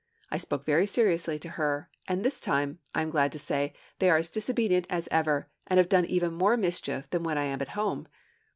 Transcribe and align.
I 0.31 0.39
spoke 0.39 0.65
very 0.65 0.87
seriously 0.87 1.37
to 1.37 1.49
her, 1.61 1.87
and 2.07 2.23
this 2.23 2.39
time, 2.39 2.79
I 2.95 3.03
am 3.03 3.11
glad 3.11 3.31
to 3.33 3.37
say, 3.37 3.75
they 3.99 4.09
are 4.09 4.17
as 4.17 4.31
disobedient 4.31 4.87
as 4.89 5.07
ever, 5.11 5.47
and 5.67 5.77
have 5.77 5.89
done 5.89 6.05
even 6.05 6.33
more 6.33 6.57
mischief 6.57 7.07
than 7.11 7.21
when 7.21 7.37
I 7.37 7.43
am 7.43 7.61
at 7.61 7.69
home.' 7.77 8.07